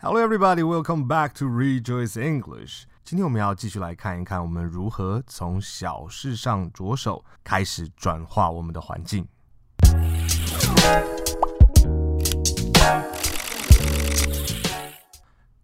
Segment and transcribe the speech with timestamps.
[0.00, 0.62] Hello, everybody.
[0.62, 2.84] Welcome back to Rejoice English.
[3.02, 9.26] 今天我们要继续来看一看，我们如何从小事上着手，开始转化我们的环境。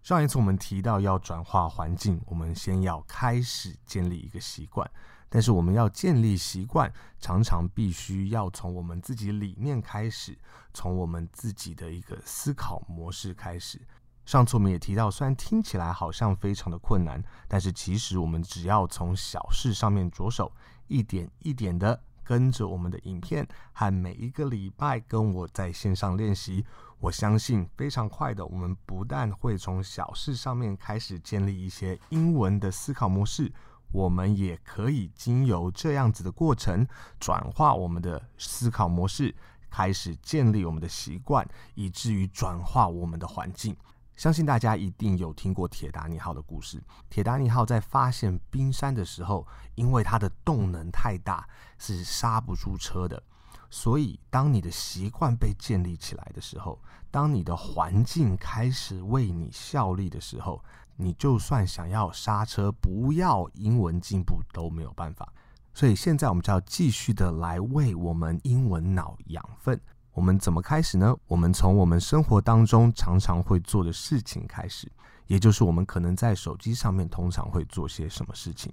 [0.02, 4.91] 上一次我们提到要转化环境，我们先要开始建立一个习惯。
[5.29, 10.37] 但是我们要建立习惯，常常必须要从我们自己理念开始，
[10.73, 13.80] 从我们自己的一个思考模式开始。
[14.25, 20.50] 上次我们也提到，虽然听起来好像非常的困难，但是其实我们只要从小事上面着手，
[20.89, 26.64] 一点一点的跟着我们的影片和每一个礼拜跟我在线上练习，
[26.99, 33.52] 我相信非常快的，我们不但会从小事上面开始建立一些英文的思考模式，
[33.92, 36.86] 我们也可以经由这样子的过程，
[37.20, 39.34] 转化我们的思考模式，
[39.69, 43.77] 开始建立我们的习惯，以至于转化我们的环境。
[44.17, 46.83] 相信大家一定有听过铁达尼号的故事。
[47.11, 53.22] 铁达尼号在发现冰山的时候，因为它的动能太大，是刹不住车的。
[53.70, 56.80] 所以，当你的习惯被建立起来的时候，
[57.11, 60.62] 当你的环境开始为你效力的时候，
[60.94, 65.33] 你就算想要刹车，不要英文进步都没有办法。
[65.72, 69.81] 所以，现在我们就要继续的来为我们英文脑养分。
[70.14, 71.12] 我们怎么开始呢？
[71.26, 74.90] 我们从我们生活当中常常会做的事情开始，
[75.26, 78.72] 也就是我们可能在手机上面通常会做些什么事情。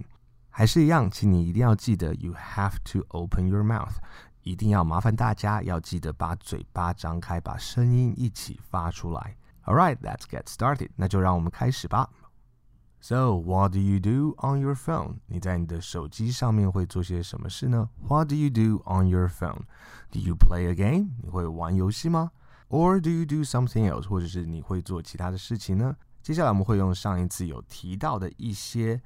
[0.52, 3.96] 还是一样，请你一定要记得，You have to open your mouth，
[4.44, 9.36] 一定要麻烦大家要记得把嘴巴张开，把声音一起发出来。
[9.66, 10.90] All right, let's get started。
[10.96, 12.08] 那就让我们开始吧。
[13.04, 15.16] So, what do you do on your phone?
[15.26, 19.64] 你在你的手机上面会做些什么事呢？What do you do on your phone?
[20.12, 21.10] Do you play a game?
[21.24, 22.30] 你会玩游戏吗
[22.70, 24.08] ？Or do you do something else?
[24.08, 25.96] 或者是你会做其他的事情呢？
[26.22, 29.02] 接下来我们会用上一次有提到的一些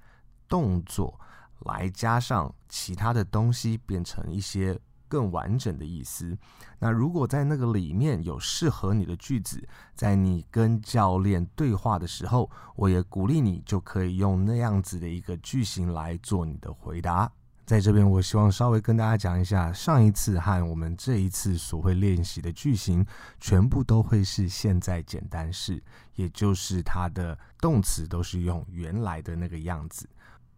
[0.49, 1.17] 动作
[1.59, 4.77] 来加上其他的东西，变成一些。
[5.07, 6.37] 更完整的意思。
[6.79, 17.31] 那如果在那个里面有适合你的句子，在你跟教练对话的时候，我也鼓励你就可以用那样子的一个句型来做你的回答。
[17.65, 23.03] 在这边，我希望稍微跟大家讲一下，上一次和我们这一次所会练习的句型，
[23.39, 25.81] 全部都会是现在简单式，
[26.13, 30.07] 也就是它的动词都是用原来的那个样子。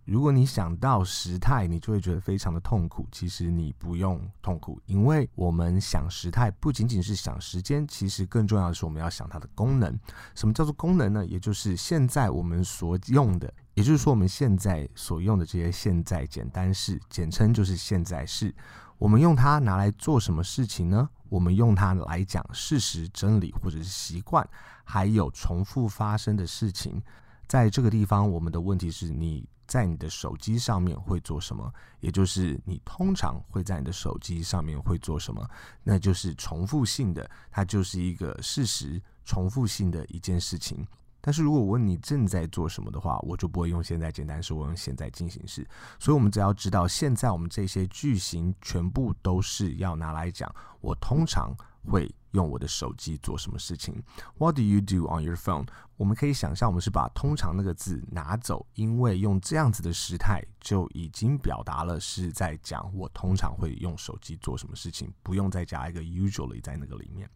[0.08, 3.06] 如果你想到时态，你就会觉得非常的痛苦。
[3.12, 10.00] 其实你不用痛苦，因为我们想时态不仅仅是想时间，其实更重要的是我们要想它的功能。
[10.34, 11.26] 什么叫做功能呢？
[11.26, 18.56] 也就是现在我们所用的，也就是说我们现在所用的这些现在简单式，简称就是现在式。
[18.98, 21.10] 我们用它拿来做什么事情呢？
[21.28, 24.48] 我们用它来讲事实、真理或者是习惯，
[24.86, 27.04] 还有重复发生的事情。
[27.46, 29.46] 在这个地方，我们的问题是你。
[29.68, 31.72] 在你的手机上面会做什么？
[32.00, 35.48] 也就是你通常会在你的手机上面会做什么？
[35.84, 40.88] 那就是重复性的，它就是一个事实，重复性的一件事情。
[41.20, 45.68] 但是如果我问你正在做什么的话，我就不会用现在简单式，我用现在进行式。
[46.00, 50.50] 所以，我们只要知道现在我们这些句型全部都是要拿来讲，
[50.80, 51.54] 我通常
[51.90, 54.04] 会用我的手机做什么事情
[54.38, 55.68] ？What do you do on your phone？
[55.96, 67.28] 我们可以想象，我们是把“通常”那个字拿走，因为用这样子的时态就已经表达了是在讲我通常会用手机做什么事情，不用再加一个 usually 在那个里面。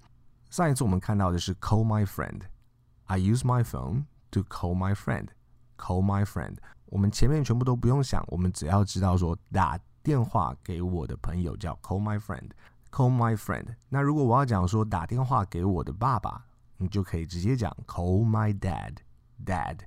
[0.50, 6.58] 上一次我们看到的是 call my friend，I use my phone to call my friend，call my friend。
[6.86, 12.50] 我们前面全部都不用想，我们只要知道说打电话给我的朋友叫 call my friend。
[12.92, 13.76] Call my friend。
[13.90, 16.46] 那如果我要讲说打电话给我的爸爸，
[16.78, 18.98] 你就可以直接讲 Call my dad。
[19.46, 19.80] Dad。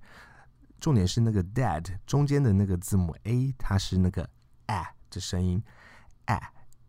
[0.81, 4.29] 重点是那个 dad 中间的那个字母 a，它是那个
[4.67, 5.63] a 的声音
[6.27, 6.39] ，a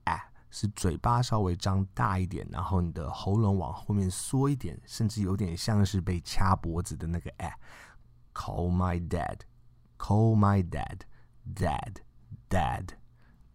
[0.05, 7.53] a 是嘴巴稍微张大一点，然后你的喉咙往后面缩一点，甚至有点像是被掐脖子的那个 a。
[8.33, 9.41] Call my dad。
[9.97, 11.01] Call my dad。
[11.55, 12.01] Dad。
[12.49, 12.95] Dad。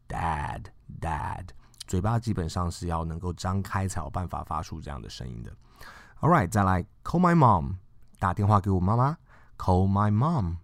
[0.08, 0.66] Dad。
[1.00, 1.48] Dad。
[1.90, 5.50] 嘴巴基本上是要能够张开才有办法发出这样的声音的。
[6.20, 7.78] All right，再来 call my mom，
[8.20, 9.18] 打电话给我妈妈。
[9.58, 10.58] Call my mom，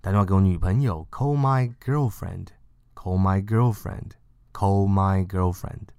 [0.00, 2.48] 打电话给我女朋友，Call my girlfriend,
[2.96, 4.14] call my girlfriend,
[4.52, 5.90] call my girlfriend。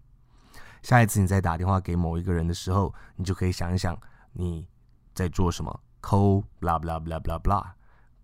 [0.84, 3.98] 下一次你再打电话给某一个人的时候，你就可以想一想
[4.34, 4.68] 你
[5.14, 5.80] 在做什么。
[6.02, 7.68] Call blah blah blah blah blah.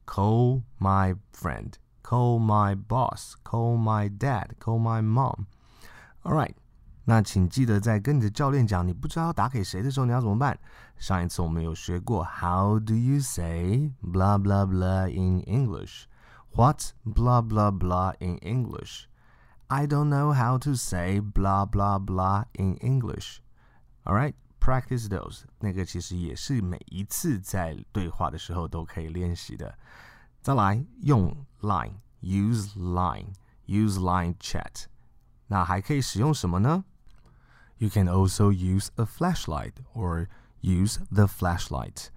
[0.06, 5.46] Call my friend, call my boss, call my dad, call my mom.
[6.24, 6.56] All right.
[7.08, 10.58] 那请记得在跟你的教练讲你不知道要打给谁的时候，你要怎么办？
[10.99, 16.06] 上一次我们有学过 How do you say blah blah blah in English?
[16.50, 19.05] What blah blah blah in English?
[19.69, 23.38] I don't know how to say blah blah blah in English.
[24.05, 25.43] All right, practice those.
[25.61, 29.79] 那个其实也是每一次在对话的时候都可以练习的。
[30.43, 33.35] 再来用 Line, use Line,
[33.67, 34.87] use Line chat.
[35.49, 36.85] 那还可以使用什么呢
[37.78, 40.28] ？You can also use a flashlight or
[40.61, 42.08] use the flashlight.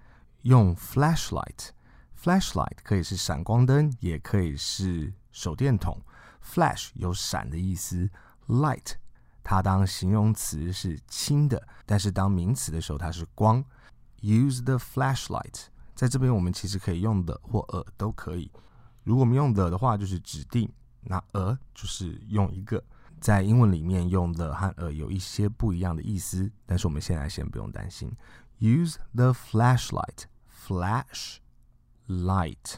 [0.42, 6.00] 用 flashlight，flashlight 可以是闪光灯，也可以是手电筒。
[6.42, 8.08] Flash 有闪的意思
[8.48, 8.92] ，light
[9.42, 13.62] 它当形容词是轻的，但是当名词的时候它是光。
[14.22, 18.50] Use the flashlight，在这边我们其实可以用 the 或 a 都可以。
[19.04, 20.68] 如果我们用 the 的话，就是指定；
[21.02, 22.82] 那 a 就是用一个。
[23.20, 28.10] 在英文里面用的和 a 有一些不一样的意思，但是我们现在先不用担心。
[28.58, 31.36] Use the flashlight, flash
[32.08, 32.76] light。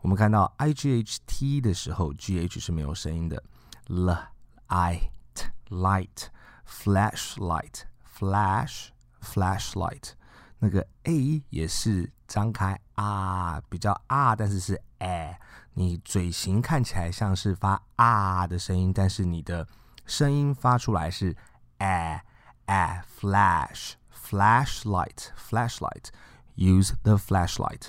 [0.00, 3.42] 我们看到 i g h t 的时候，g h 是没有声音的。
[3.86, 4.28] l
[4.66, 6.28] i t light
[6.66, 7.82] flashlight
[8.18, 8.88] flash
[9.20, 10.12] flashlight。
[10.58, 15.38] 那个 a 也是张开啊，比较啊，但是是 a。
[15.78, 19.68] 你嘴型看起来像是发啊的声音，但是你的
[20.06, 21.36] 声音发出来是
[21.78, 22.22] a
[22.64, 26.06] a flash flashlight flashlight
[26.54, 27.88] use the flashlight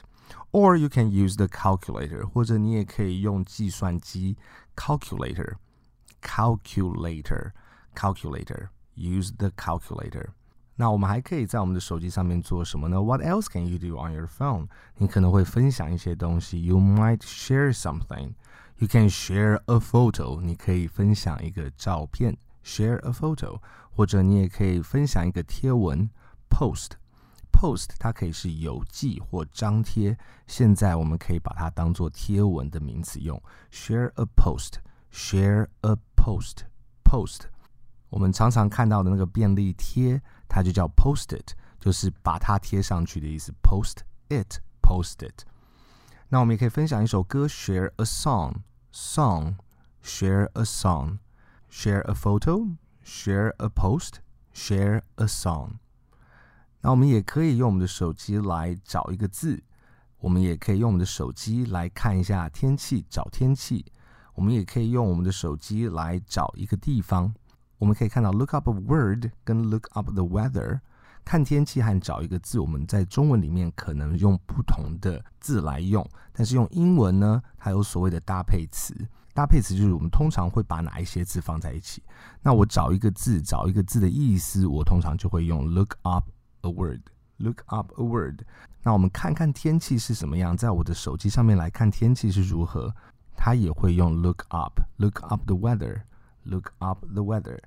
[0.52, 4.38] or you can use the calculator 或者你也可以用计算机
[4.76, 5.56] calculator
[6.22, 7.52] calculator
[7.96, 10.32] calculator use the calculator
[10.77, 13.01] 那我们还可以在我们的手机上面做什么呢？
[13.01, 14.69] What else can you do on your phone？
[14.97, 16.65] 你可能会分享一些东西。
[16.65, 18.35] You might share something.
[18.79, 20.41] You can share a photo.
[20.41, 23.61] 你可以分享一个照片，share a photo。
[23.91, 26.09] 或者你也可以分享一个贴文，
[26.49, 30.17] post。post 它可以是邮寄或张贴。
[30.47, 37.43] 现在我们可以把它当做贴文的名词用，share a post。share a post。post。
[38.09, 43.54] 我们常常看到的那个便利贴， 它就叫 post it，就是把它贴上去的意思。
[43.62, 43.98] post
[44.30, 45.44] it，post it。
[46.30, 55.72] 那我们也可以分享一首歌，share a song，song，share a song，share a photo，share a post，share a song。
[56.82, 59.64] 那我们也可以用我们的手机来找一个字，
[60.20, 63.86] 我们也可以用我们的手机来看一下天气，找天气。
[64.36, 67.34] 我们也可以用我们的手机来找一个地方。
[67.78, 70.80] 我们可以看到 look up a word 跟 look up the weather，
[71.24, 78.96] 看天气和找一个字，我们在中文里面可能用不同的字来用，但是用英文呢，它有所谓的搭配词。
[79.34, 82.02] 搭配词就是我们通常会把哪一些字放在一起。
[82.42, 86.28] 那我找一个字，找一个字的意思，我通常就会用 look up
[86.62, 88.42] a word，look up a word。
[88.82, 92.92] 那我们看看天气是什么样，在我的手机上面来看天气是如何，
[93.36, 96.02] 它也会用 look up，look up the weather。
[96.47, 97.59] Look up the weather。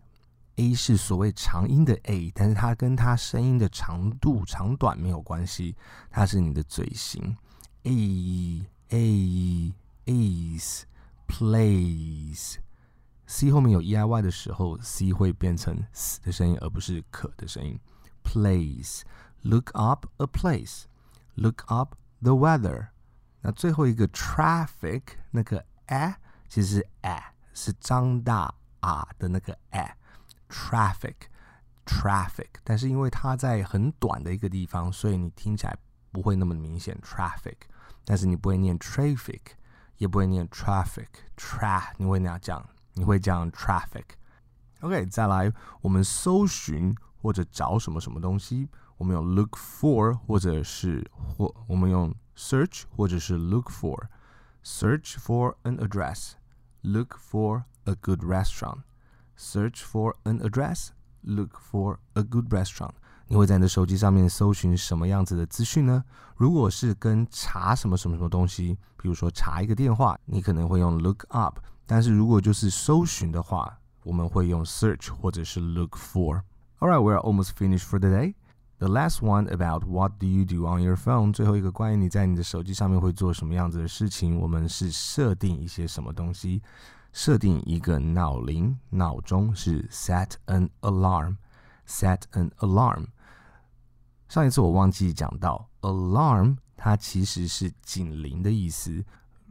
[0.57, 5.77] a 是所谓长音的 a，但是它跟它声音的长度长短没有关系，
[6.11, 7.37] 它是你的嘴型
[7.83, 9.75] a a
[10.07, 10.85] is
[11.29, 12.57] place。
[13.27, 17.79] C 后面有 e i y 的时候，c 会变成 s 的声音，而不是可的声音。
[18.23, 22.89] Place，look up a place，look up the weather。
[23.41, 26.17] 那最后一个 traffic，那个 a
[26.49, 29.97] 其实是 a 是张大啊的那个 a。
[30.51, 35.77] traffic，traffic，但是因为它在很短的一个地方，所以你听起来
[36.13, 36.97] 不会那么明显。
[37.03, 37.57] traffic，
[38.05, 39.41] 但是你不会念 traffic，
[39.97, 42.65] 也不会念 traffic，tra，你会那样讲。
[42.95, 59.79] 你会讲 traffic，OK，再来，我们搜寻或者找什么什么东西，我们用 look for 或者是或我们用 search 或者是 look for，search for an address，look for a good restaurant，search
[59.79, 62.95] for an address，look for a good restaurant。
[63.27, 66.05] 你会在你的手机上面搜寻什么样子的资讯呢？
[66.37, 71.59] 如果是跟查什么什么什么东西，比如说查一个电话，你可能会用 look up。
[71.86, 78.36] 但是如果就是搜寻的话，我们会用 search 或者是 look for。Alright, we're almost finished for the day.
[78.78, 81.34] The last one about what do you do on your phone？
[81.34, 86.62] 最后一个关于你在你的手机上面会做什么样子的事情，我们是设定一些什么东西？
[87.12, 93.08] 设定一个闹铃、闹钟是 set an alarm，set an alarm。
[94.30, 99.04] 上一次我忘记讲到 alarm，它其实是警铃的意思。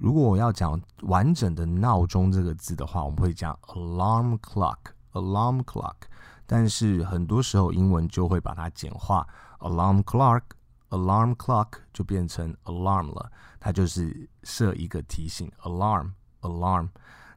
[0.04, 5.96] 如果我要讲完整的闹钟这个字的话，我们会讲 alarm clock，alarm clock。
[6.46, 9.26] 但是很多时候英文就会把它简化
[9.60, 13.32] ，alarm clock，alarm clock 就变成 alarm 了，
[13.62, 16.90] 它就是设一个提醒，alarm，alarm。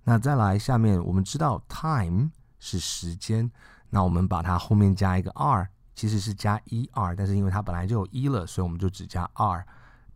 [0.02, 3.48] 那再来下面，我们知道 time 是时间，
[3.90, 9.64] 那我们把它后面加一个 r，其实是加 er，但是因为它本来就有一了，所以我们就只加 r。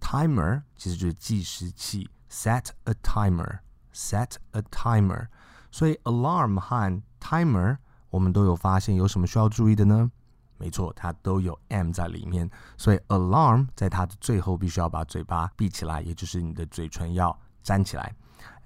[0.01, 2.11] timer 其实就是计时器。
[2.31, 3.59] Set a timer,
[3.93, 5.27] set a timer。
[5.73, 10.11] 所以 alarm 和 timer，我们都有发现有什么需要注意的呢？
[10.57, 18.15] 没错，它都有 m 在里面，所以 alarm 在它的最后必须要把嘴巴闭起来，也就是你的嘴唇要粘起来。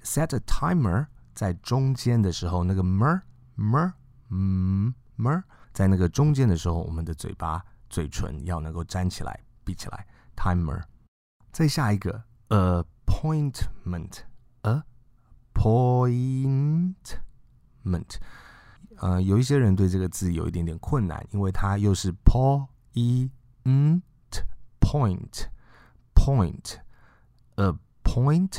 [0.02, 3.22] set a timer 在中间的时候，那个 mer
[3.56, 3.92] mer
[5.16, 5.42] mer
[5.72, 10.06] 在那个中间的时候，我们的嘴巴嘴唇要能够粘起来闭起来。
[10.36, 10.82] timer。
[11.52, 14.23] 再下一个呃 appointment
[15.53, 16.95] appointment。
[18.97, 23.29] 呃，有一些人对这个字有一点点困难，因为它又是 po e
[23.63, 24.41] n t
[24.79, 25.47] point
[26.13, 26.79] point
[27.55, 28.51] appointment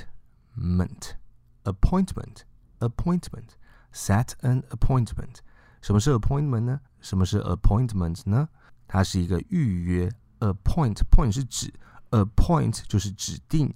[1.65, 2.45] appointment
[2.79, 3.51] appointment
[3.93, 5.41] set an appointment。
[5.83, 6.81] 什么是 appointment 呢？
[7.01, 8.49] 什么是 appointment 呢？
[8.87, 10.11] 它是一个预约。
[10.41, 11.71] appoint point 是指
[12.13, 13.75] appoint 就是指定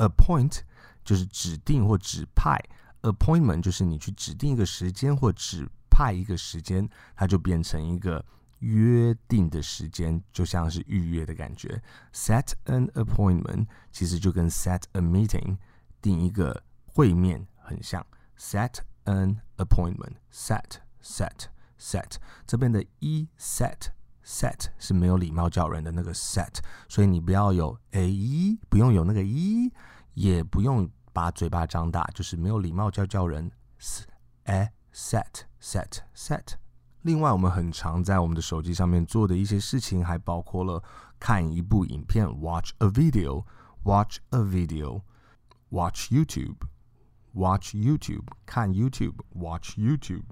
[0.00, 0.60] ，appoint
[1.04, 2.58] 就是指定或指派
[3.02, 5.68] ，appointment 就是你去指定一个时间或指。
[5.92, 8.24] 派一个时间，它就变成一个
[8.60, 11.82] 约定的时间，就像是预约的感觉。
[12.14, 15.58] Set an appointment 其实就跟 set a meeting
[16.00, 18.06] 定一个会面很像。
[18.38, 22.14] Set an appointment，set set set
[22.46, 23.88] 这边的 e set
[24.24, 29.70] set 是没有礼貌叫人的那个 set，所以你不要有 a，不用有那个 e，
[30.14, 34.06] 也不用把嘴巴张大，就是没有礼貌叫叫人 s
[34.44, 35.44] a set。
[35.60, 36.54] set set。
[37.02, 40.82] 另外，我们很常在我们的手机上面做的一些事情，还包括了
[41.18, 50.24] 看一部影片 （watch a video），watch a video，watch YouTube，watch YouTube，看 YouTube，watch YouTube，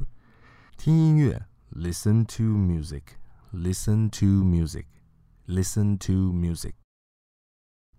[0.79, 6.88] 听音乐 （listen to music），listen to music，listen to music。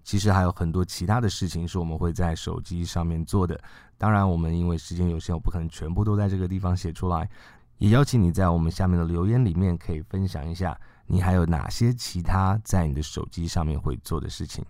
[0.10, 3.62] 其实还有很多其他的事情是我们会在手机上面做的。
[3.96, 7.30] 当然，我们因为时间有限，我不可能全部都在这个地方写出来。
[7.78, 10.76] 也邀请你在我们下面的留言里面可以分享一下，
[11.06, 14.66] 你还有哪些其他在你的手机上面会做的事情。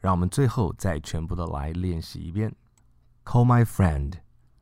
[0.00, 2.52] 让我们最后再全部的来练习一遍
[3.24, 4.14] ：Call my friend,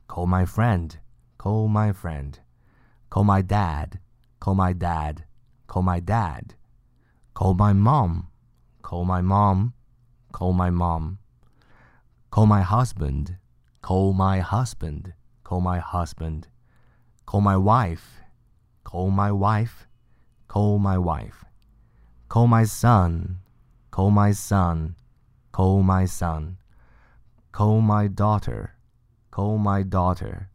[0.07, 0.91] call my friend,
[1.39, 2.35] call my friend,
[3.09, 3.93] call my dad,
[4.39, 5.21] call my dad,
[5.67, 6.49] call my dad,
[7.33, 8.25] call my mom,
[8.83, 9.73] call my mom.
[10.33, 11.19] Call my mom.
[12.31, 13.37] Call my husband.
[13.83, 15.15] Call my husband.
[15.45, 16.49] Call my husband.
[17.27, 18.21] Call my wife.
[18.85, 19.87] Call my wife.
[20.47, 21.45] Call my wife.
[22.29, 23.39] Call my son.
[23.91, 24.97] Call my son.
[25.53, 26.59] Call my son.
[27.53, 28.75] Call my daughter.
[29.31, 30.51] Call my daughter.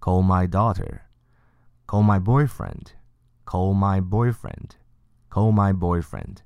[0.00, 1.02] Call my daughter.
[1.86, 2.92] Call my boyfriend.
[3.46, 4.76] Call my boyfriend.
[5.30, 6.42] Call my boyfriend.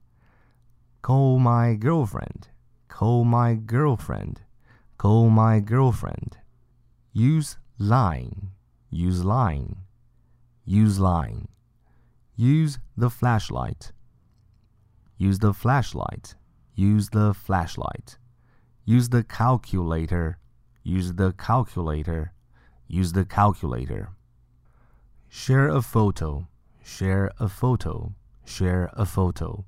[1.03, 2.49] Call my girlfriend.
[2.99, 4.41] Call my girlfriend.
[4.97, 6.39] Call my girlfriend.
[7.13, 8.51] Use line.
[8.91, 9.77] Use line.
[10.65, 11.47] Use line.
[12.35, 13.93] Use the flashlight.
[15.17, 16.35] Use the flashlight.
[16.75, 18.19] Use the flashlight.
[18.85, 20.39] Use the calculator.
[20.83, 22.33] Use the calculator.
[22.89, 24.09] Use the calculator.
[25.29, 26.49] Share a photo.
[26.83, 28.17] Share a photo.
[28.45, 29.65] Share a photo.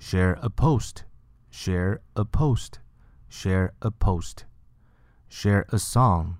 [0.00, 1.04] Share a post
[1.56, 2.80] share a post,
[3.30, 4.44] share a post,
[5.26, 6.36] share a song,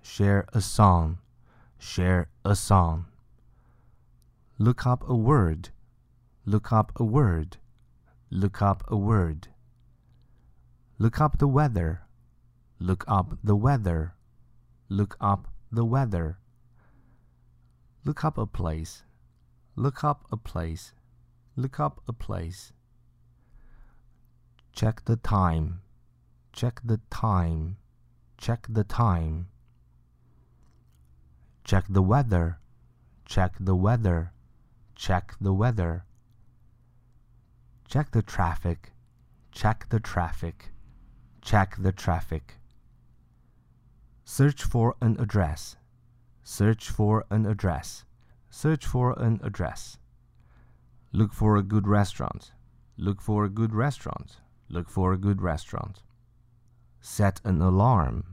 [0.00, 1.18] share a song,
[1.78, 3.04] share a song.
[4.58, 5.68] Look up a word,
[6.46, 7.58] look up a word,
[8.30, 9.48] look up a word.
[10.98, 12.00] Look up the weather,
[12.78, 14.14] look up the weather,
[14.88, 16.38] look up the weather.
[18.06, 19.02] Look up a place,
[19.76, 20.94] look up a place,
[21.54, 22.72] look up a place.
[24.74, 25.82] Check the time.
[26.52, 27.76] Check the time.
[28.36, 29.46] Check the time.
[31.62, 32.58] Check the weather.
[33.24, 34.32] Check the weather.
[34.96, 36.06] Check the weather.
[37.86, 38.90] Check the traffic.
[39.52, 40.72] Check the traffic.
[41.40, 42.56] Check the traffic.
[44.24, 45.76] Search for an address.
[46.42, 48.04] Search for an address.
[48.50, 49.98] Search for an address.
[51.12, 52.50] Look for a good restaurant.
[52.96, 54.38] Look for a good restaurant.
[54.74, 56.02] Look for a good restaurant.
[57.00, 58.24] Set an alarm.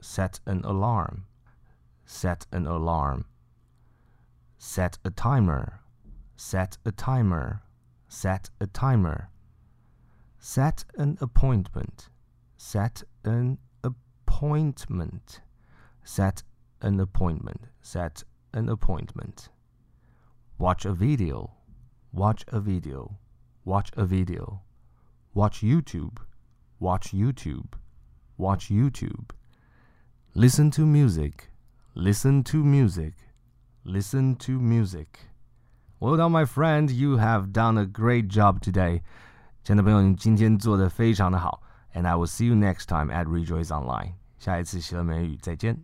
[0.00, 1.26] Set an alarm.
[2.04, 3.26] Set an alarm.
[4.58, 5.78] Set a timer.
[6.34, 7.62] Set a timer.
[8.08, 9.28] Set a timer.
[10.40, 12.08] Set an appointment.
[12.56, 15.42] Set an appointment.
[16.02, 16.42] Set
[16.82, 17.68] an appointment.
[17.80, 19.48] Set an appointment.
[20.58, 21.52] Watch a video.
[22.12, 23.16] Watch a video.
[23.64, 24.62] Watch a video.
[25.33, 26.17] Watch YouTube,
[26.79, 27.77] watch YouTube,
[28.37, 29.29] watch YouTube.
[30.33, 31.49] Listen to music,
[31.93, 33.13] listen to music,
[33.83, 35.29] listen to music.
[35.99, 36.89] Well done, my friend.
[36.89, 39.01] You have done a great job today.
[39.63, 41.61] 亲爱的朋友，你今天做得非常的好。
[41.93, 44.13] And I will see you next time at Rejoice Online.
[44.37, 45.83] 下一次喜乐美语再见。